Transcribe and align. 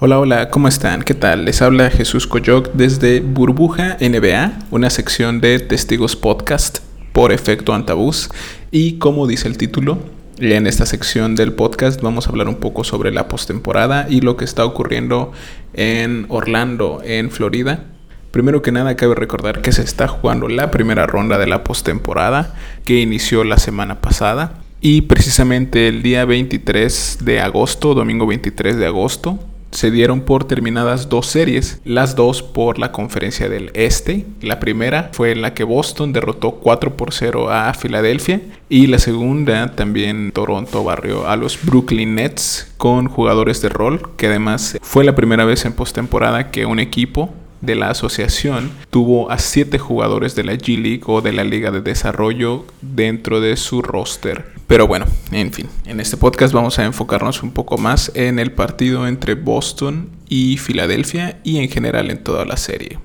Hola, 0.00 0.18
hola, 0.18 0.50
¿cómo 0.50 0.66
están? 0.66 1.04
¿Qué 1.04 1.14
tal? 1.14 1.44
Les 1.44 1.62
habla 1.62 1.88
Jesús 1.88 2.26
Coyoc 2.26 2.72
desde 2.72 3.20
Burbuja 3.20 3.96
NBA, 4.00 4.58
una 4.72 4.90
sección 4.90 5.40
de 5.40 5.60
Testigos 5.60 6.16
Podcast 6.16 6.80
por 7.12 7.30
efecto 7.30 7.72
antabús. 7.72 8.28
Y 8.72 8.98
como 8.98 9.28
dice 9.28 9.46
el 9.46 9.56
título, 9.56 10.00
en 10.40 10.66
esta 10.66 10.84
sección 10.84 11.36
del 11.36 11.52
podcast 11.52 12.02
vamos 12.02 12.26
a 12.26 12.30
hablar 12.30 12.48
un 12.48 12.56
poco 12.56 12.82
sobre 12.82 13.12
la 13.12 13.28
postemporada 13.28 14.08
y 14.10 14.20
lo 14.20 14.36
que 14.36 14.44
está 14.44 14.64
ocurriendo 14.64 15.30
en 15.74 16.26
Orlando, 16.28 17.00
en 17.04 17.30
Florida. 17.30 17.84
Primero 18.32 18.62
que 18.62 18.72
nada, 18.72 18.96
cabe 18.96 19.14
recordar 19.14 19.62
que 19.62 19.70
se 19.70 19.82
está 19.82 20.08
jugando 20.08 20.48
la 20.48 20.72
primera 20.72 21.06
ronda 21.06 21.38
de 21.38 21.46
la 21.46 21.62
postemporada 21.62 22.56
que 22.84 22.98
inició 22.98 23.44
la 23.44 23.58
semana 23.58 24.00
pasada. 24.00 24.54
Y 24.80 25.02
precisamente 25.02 25.86
el 25.86 26.02
día 26.02 26.24
23 26.24 27.18
de 27.20 27.40
agosto, 27.40 27.94
domingo 27.94 28.26
23 28.26 28.76
de 28.76 28.86
agosto, 28.86 29.38
se 29.74 29.90
dieron 29.90 30.20
por 30.20 30.44
terminadas 30.44 31.08
dos 31.08 31.26
series, 31.26 31.80
las 31.84 32.14
dos 32.14 32.42
por 32.42 32.78
la 32.78 32.92
conferencia 32.92 33.48
del 33.48 33.70
Este. 33.74 34.24
La 34.40 34.60
primera 34.60 35.10
fue 35.12 35.32
en 35.32 35.42
la 35.42 35.52
que 35.52 35.64
Boston 35.64 36.12
derrotó 36.12 36.52
4 36.52 36.96
por 36.96 37.12
0 37.12 37.50
a 37.50 37.74
Filadelfia 37.74 38.40
y 38.68 38.86
la 38.86 38.98
segunda 38.98 39.74
también 39.74 40.30
Toronto 40.32 40.84
barrió 40.84 41.28
a 41.28 41.36
los 41.36 41.58
Brooklyn 41.60 42.14
Nets 42.14 42.72
con 42.76 43.08
jugadores 43.08 43.60
de 43.62 43.68
rol, 43.68 44.10
que 44.16 44.28
además 44.28 44.78
fue 44.80 45.04
la 45.04 45.16
primera 45.16 45.44
vez 45.44 45.64
en 45.64 45.72
postemporada 45.72 46.50
que 46.52 46.66
un 46.66 46.78
equipo 46.78 47.34
de 47.60 47.74
la 47.74 47.90
asociación 47.90 48.70
tuvo 48.90 49.30
a 49.30 49.38
siete 49.38 49.78
jugadores 49.78 50.34
de 50.34 50.44
la 50.44 50.52
G 50.54 50.80
League 50.80 51.02
o 51.06 51.20
de 51.20 51.32
la 51.32 51.44
Liga 51.44 51.70
de 51.70 51.80
Desarrollo 51.80 52.64
dentro 52.80 53.40
de 53.40 53.56
su 53.56 53.82
roster. 53.82 54.53
Pero 54.66 54.86
bueno, 54.86 55.06
en 55.30 55.52
fin, 55.52 55.68
en 55.84 56.00
este 56.00 56.16
podcast 56.16 56.54
vamos 56.54 56.78
a 56.78 56.84
enfocarnos 56.84 57.42
un 57.42 57.50
poco 57.50 57.76
más 57.76 58.10
en 58.14 58.38
el 58.38 58.52
partido 58.52 59.06
entre 59.06 59.34
Boston 59.34 60.08
y 60.28 60.56
Filadelfia 60.56 61.38
y 61.44 61.58
en 61.58 61.68
general 61.68 62.10
en 62.10 62.22
toda 62.24 62.44
la 62.44 62.56
serie. 62.56 62.98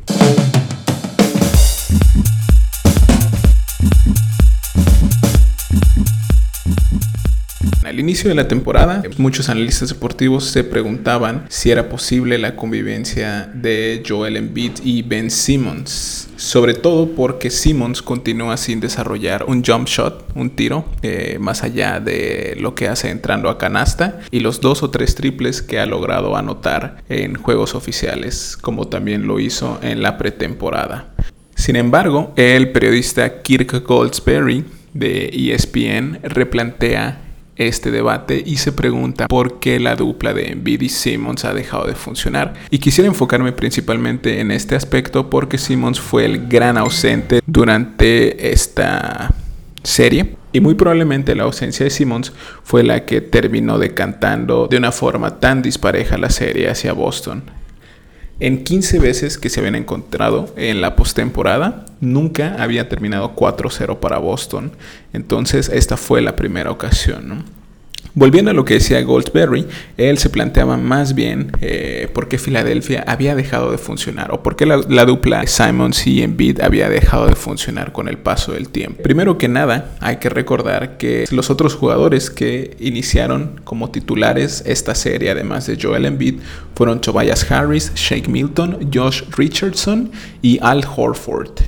Inicio 7.99 8.29
de 8.29 8.35
la 8.35 8.47
temporada, 8.47 9.03
muchos 9.17 9.49
analistas 9.49 9.89
deportivos 9.89 10.45
se 10.45 10.63
preguntaban 10.63 11.45
si 11.49 11.69
era 11.69 11.89
posible 11.89 12.37
la 12.37 12.55
convivencia 12.55 13.51
de 13.53 14.01
Joel 14.07 14.37
Embiid 14.37 14.71
y 14.85 15.01
Ben 15.01 15.29
Simmons. 15.29 16.29
Sobre 16.37 16.75
todo 16.75 17.09
porque 17.13 17.49
Simmons 17.49 18.01
continúa 18.01 18.55
sin 18.55 18.79
desarrollar 18.79 19.43
un 19.49 19.65
jump 19.65 19.89
shot, 19.89 20.31
un 20.33 20.51
tiro, 20.51 20.85
eh, 21.01 21.39
más 21.41 21.63
allá 21.63 21.99
de 21.99 22.55
lo 22.61 22.73
que 22.73 22.87
hace 22.87 23.09
entrando 23.09 23.49
a 23.49 23.57
canasta 23.57 24.21
y 24.31 24.39
los 24.39 24.61
dos 24.61 24.81
o 24.81 24.91
tres 24.91 25.15
triples 25.15 25.61
que 25.61 25.77
ha 25.77 25.85
logrado 25.85 26.37
anotar 26.37 27.03
en 27.09 27.35
juegos 27.35 27.75
oficiales, 27.75 28.55
como 28.55 28.87
también 28.87 29.27
lo 29.27 29.41
hizo 29.41 29.77
en 29.81 30.01
la 30.01 30.17
pretemporada. 30.17 31.13
Sin 31.53 31.75
embargo, 31.75 32.31
el 32.37 32.71
periodista 32.71 33.41
Kirk 33.41 33.85
Goldsberry 33.85 34.63
de 34.93 35.29
ESPN 35.33 36.19
replantea 36.23 37.25
este 37.59 37.91
debate 37.91 38.41
y 38.43 38.57
se 38.57 38.71
pregunta 38.71 39.27
por 39.27 39.59
qué 39.59 39.79
la 39.79 39.95
dupla 39.95 40.33
de 40.33 40.51
Embiid 40.51 40.89
Simmons 40.89 41.45
ha 41.45 41.53
dejado 41.53 41.85
de 41.85 41.93
funcionar. 41.93 42.53
Y 42.71 42.79
quisiera 42.79 43.07
enfocarme 43.07 43.51
principalmente 43.51 44.39
en 44.39 44.51
este 44.51 44.75
aspecto 44.75 45.29
porque 45.29 45.57
Simmons 45.57 45.99
fue 45.99 46.25
el 46.25 46.47
gran 46.47 46.77
ausente 46.77 47.41
durante 47.45 48.51
esta 48.51 49.33
serie. 49.83 50.35
Y 50.51 50.61
muy 50.61 50.73
probablemente 50.73 51.35
la 51.35 51.43
ausencia 51.43 51.83
de 51.83 51.91
Simmons 51.91 52.31
fue 52.63 52.83
la 52.83 53.05
que 53.05 53.21
terminó 53.21 53.77
decantando 53.77 54.67
de 54.67 54.77
una 54.77 54.91
forma 54.91 55.39
tan 55.39 55.61
dispareja 55.61 56.17
la 56.17 56.29
serie 56.29 56.69
hacia 56.69 56.93
Boston. 56.93 57.43
En 58.41 58.63
15 58.63 58.99
veces 58.99 59.37
que 59.37 59.49
se 59.49 59.59
habían 59.59 59.75
encontrado 59.75 60.53
en 60.55 60.79
la 60.79 60.95
postemporada, 60.95 61.85
nunca 61.99 62.55
había 62.57 62.87
terminado 62.87 63.35
4-0 63.35 63.99
para 63.99 64.17
Boston. 64.17 64.71
Entonces, 65.11 65.69
esta 65.73 65.97
fue 65.97 66.21
la 66.21 66.37
primera 66.37 66.71
ocasión. 66.71 67.27
¿no? 67.27 67.58
Volviendo 68.15 68.51
a 68.51 68.53
lo 68.53 68.65
que 68.65 68.75
decía 68.75 69.01
Goldsberry, 69.01 69.67
él 69.97 70.17
se 70.17 70.29
planteaba 70.29 70.77
más 70.77 71.13
bien 71.13 71.51
eh, 71.61 72.09
por 72.13 72.27
qué 72.27 72.37
Filadelfia 72.37 73.03
había 73.07 73.35
dejado 73.35 73.71
de 73.71 73.77
funcionar 73.77 74.31
o 74.31 74.41
por 74.41 74.55
qué 74.55 74.65
la, 74.65 75.05
dupla 75.05 75.45
Simons 75.45 76.07
y 76.07 76.23
Embiid 76.23 76.59
había 76.61 76.89
dejado 76.89 77.27
de 77.27 77.35
funcionar 77.35 77.91
con 77.91 78.07
el 78.07 78.17
paso 78.17 78.53
del 78.53 78.69
tiempo. 78.69 79.03
Primero 79.03 79.37
que 79.37 79.47
nada, 79.47 79.91
hay 79.99 80.17
que 80.17 80.29
recordar 80.29 80.97
que 80.97 81.25
los 81.31 81.49
otros 81.49 81.75
jugadores 81.75 82.29
que 82.29 82.75
iniciaron 82.79 83.61
como 83.63 83.91
titulares 83.91 84.63
esta 84.65 84.95
serie, 84.95 85.31
además 85.31 85.67
de 85.67 85.77
Joel 85.79 86.05
Embiid, 86.05 86.39
fueron 86.75 87.01
Tobias 87.01 87.49
Harris, 87.51 87.93
Shake 87.95 88.27
Milton, 88.27 88.89
Josh 88.93 89.23
Richardson 89.37 90.11
y 90.41 90.59
Al 90.61 90.83
Horford. 90.95 91.59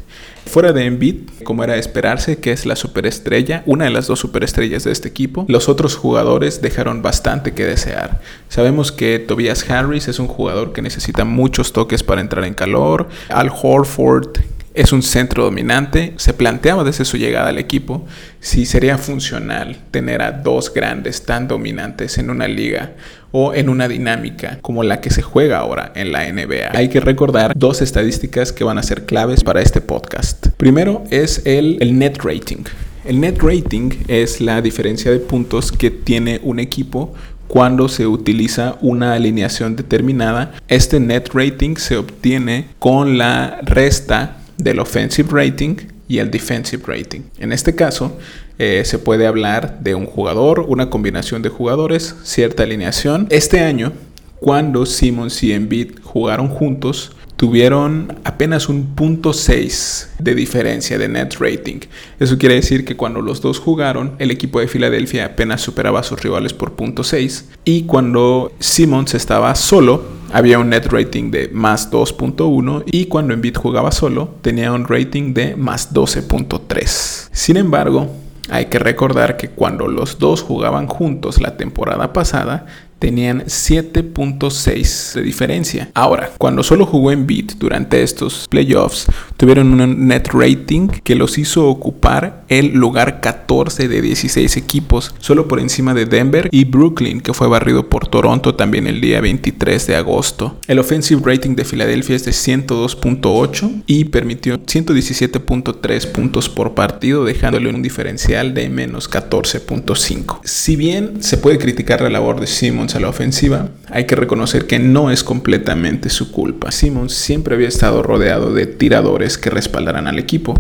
Fuera 0.46 0.74
de 0.74 0.86
Embiid, 0.86 1.30
como 1.44 1.64
era 1.64 1.74
de 1.74 1.80
esperarse, 1.80 2.40
que 2.40 2.52
es 2.52 2.66
la 2.66 2.76
superestrella, 2.76 3.64
una 3.66 3.86
de 3.86 3.92
las 3.92 4.08
dos 4.08 4.20
superestrellas 4.20 4.84
de 4.84 4.92
este 4.92 5.08
equipo, 5.08 5.46
los 5.48 5.70
otros 5.70 5.96
jugadores 5.96 6.62
dejaron 6.62 7.02
bastante 7.02 7.54
que 7.54 7.66
desear. 7.66 8.20
Sabemos 8.50 8.92
que 8.92 9.20
Tobias 9.20 9.70
Harris 9.70 10.08
es 10.08 10.20
un 10.20 10.28
jugador 10.28 10.74
que 10.74 10.82
necesita 10.82 11.24
muchos 11.24 11.74
toques 11.74 12.04
para 12.04 12.22
entrar 12.22 12.44
en 12.46 12.54
calor. 12.54 13.08
Al 13.30 13.50
Horford 13.50 14.40
es 14.74 14.92
un 14.92 15.04
centro 15.04 15.44
dominante. 15.44 16.14
Se 16.18 16.34
planteaba 16.34 16.84
desde 16.84 17.06
su 17.06 17.18
llegada 17.18 17.50
al 17.50 17.58
equipo 17.58 18.06
si 18.40 18.66
sería 18.66 18.98
funcional 18.98 19.78
tener 19.92 20.22
a 20.22 20.32
dos 20.32 20.74
grandes 20.74 21.24
tan 21.26 21.48
dominantes 21.48 22.18
en 22.18 22.30
una 22.30 22.48
liga 22.48 22.94
o 23.32 23.54
en 23.54 23.70
una 23.70 23.88
dinámica 23.88 24.60
como 24.62 24.84
la 24.84 25.02
que 25.02 25.10
se 25.10 25.22
juega 25.22 25.60
ahora 25.60 25.92
en 25.96 26.12
la 26.12 26.32
NBA. 26.32 26.72
Hay 26.78 26.90
que 26.90 27.00
recordar 27.00 27.54
dos 27.56 27.82
estadísticas 27.82 28.52
que 28.52 28.64
van 28.64 28.78
a 28.78 28.84
ser 28.84 29.06
claves 29.06 29.44
para 29.44 29.62
este 29.62 29.82
podcast. 29.82 30.48
Primero 30.58 31.04
es 31.10 31.42
el, 31.46 31.78
el 31.82 31.98
net 31.98 32.18
rating. 32.24 32.64
El 33.06 33.20
net 33.20 33.42
rating 33.42 33.92
es 34.08 34.42
la 34.42 34.62
diferencia 34.62 35.12
de 35.12 35.20
puntos 35.20 35.72
que 35.72 35.90
tiene 35.90 36.40
un 36.44 36.60
equipo 36.60 37.14
cuando 37.48 37.90
se 37.90 38.08
utiliza 38.08 38.78
una 38.80 39.14
alineación 39.14 39.76
determinada. 39.76 40.54
Este 40.68 41.00
net 41.00 41.30
rating 41.34 41.76
se 41.76 41.98
obtiene 41.98 42.68
con 42.80 43.18
la 43.18 43.60
resta 43.64 44.41
del 44.64 44.80
offensive 44.80 45.30
rating 45.32 45.76
y 46.08 46.20
el 46.20 46.30
defensive 46.30 46.84
rating. 46.86 47.22
En 47.40 47.52
este 47.52 47.76
caso, 47.76 48.18
eh, 48.60 48.84
se 48.86 49.00
puede 49.00 49.28
hablar 49.28 49.80
de 49.82 49.96
un 49.96 50.06
jugador, 50.06 50.66
una 50.68 50.90
combinación 50.90 51.42
de 51.42 51.50
jugadores, 51.50 52.16
cierta 52.24 52.64
alineación. 52.64 53.28
Este 53.30 53.62
año, 53.62 53.94
cuando 54.40 54.86
Simmons 54.86 55.42
y 55.44 55.54
Embiid 55.54 56.00
jugaron 56.04 56.48
juntos, 56.48 57.16
tuvieron 57.38 58.20
apenas 58.24 58.70
un 58.70 58.94
punto 58.94 59.34
6 59.34 60.12
de 60.20 60.36
diferencia 60.36 61.00
de 61.00 61.08
net 61.08 61.38
rating. 61.40 61.80
Eso 62.20 62.38
quiere 62.38 62.54
decir 62.54 62.86
que 62.86 62.96
cuando 62.96 63.20
los 63.22 63.42
dos 63.42 63.58
jugaron, 63.58 64.14
el 64.20 64.30
equipo 64.30 64.60
de 64.60 64.68
Filadelfia 64.68 65.26
apenas 65.26 65.62
superaba 65.62 66.02
a 66.02 66.04
sus 66.04 66.22
rivales 66.22 66.54
por 66.54 66.74
punto 66.74 67.04
6 67.04 67.50
y 67.66 67.84
cuando 67.84 68.52
Simmons 68.60 69.16
estaba 69.16 69.56
solo, 69.56 70.21
había 70.34 70.60
un 70.60 70.70
net 70.70 70.88
rating 70.88 71.32
de 71.32 71.50
más 71.50 71.92
2.1 71.92 72.84
y 72.86 73.06
cuando 73.06 73.34
Embiid 73.34 73.56
jugaba 73.56 73.92
solo, 73.92 74.36
tenía 74.42 74.72
un 74.72 74.88
rating 74.88 75.34
de 75.34 75.56
más 75.56 75.94
12.3. 75.94 77.30
Sin 77.32 77.58
embargo, 77.58 78.08
hay 78.50 78.66
que 78.66 78.80
recordar 78.80 79.38
que 79.38 79.50
cuando 79.50 79.88
los 79.88 80.20
dos 80.20 80.42
jugaban 80.42 80.88
juntos 80.88 81.42
la 81.42 81.58
temporada 81.58 82.14
pasada, 82.14 82.66
tenían 83.02 83.46
7.6 83.46 85.16
de 85.16 85.22
diferencia. 85.24 85.90
Ahora, 85.96 86.32
cuando 86.38 86.62
solo 86.62 86.86
jugó 86.86 87.12
en 87.12 87.26
beat 87.26 87.54
durante 87.58 88.04
estos 88.04 88.48
playoffs, 88.48 89.08
tuvieron 89.38 89.82
un 89.82 90.08
net 90.08 90.28
rating 90.32 90.88
que 91.04 91.16
los 91.16 91.40
hizo 91.40 91.68
ocupar 91.68 92.46
el 92.48 92.74
lugar 92.74 93.20
14 93.20 93.88
de 93.88 94.02
16 94.04 94.56
equipos, 94.56 95.16
solo 95.18 95.48
por 95.48 95.60
encima 95.60 95.96
de 95.96 96.06
Denver 96.06 96.48
y 96.52 96.66
Brooklyn, 96.66 97.22
que 97.22 97.34
fue 97.34 97.48
barrido 97.48 97.90
por 97.90 98.08
Toronto 98.08 98.54
también 98.54 98.86
el 98.86 99.02
día 99.02 99.20
23 99.20 99.88
de 99.88 99.96
agosto. 99.96 100.60
El 100.68 100.78
offensive 100.78 101.22
rating 101.26 101.56
de 101.56 101.66
Filadelfia 101.66 102.16
es 102.16 102.26
de 102.26 102.32
102.8 102.32 103.82
y 103.88 104.06
permitió 104.06 104.60
117.3 104.64 106.12
puntos 106.12 106.50
por 106.50 106.76
partido, 106.76 107.26
dejándole 107.26 107.70
un 107.70 107.82
diferencial 107.82 108.54
de 108.54 108.70
menos 108.70 109.10
14.5. 109.10 110.42
Si 110.44 110.76
bien 110.76 111.24
se 111.24 111.38
puede 111.38 111.58
criticar 111.58 112.02
la 112.02 112.10
labor 112.10 112.40
de 112.40 112.46
Simmons 112.46 112.91
a 112.96 113.00
la 113.00 113.10
ofensiva, 113.10 113.70
hay 113.90 114.06
que 114.06 114.16
reconocer 114.16 114.68
que 114.68 114.80
no 114.80 115.12
es 115.12 115.24
completamente 115.24 116.10
su 116.10 116.32
culpa. 116.32 116.72
Simmons 116.72 117.14
siempre 117.14 117.56
había 117.56 117.68
estado 117.68 118.04
rodeado 118.04 118.54
de 118.54 118.66
tiradores 118.66 119.38
que 119.38 119.50
respaldaran 119.50 120.08
al 120.08 120.20
equipo, 120.20 120.54